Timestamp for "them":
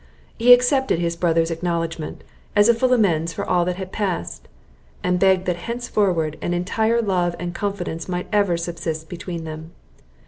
9.43-9.73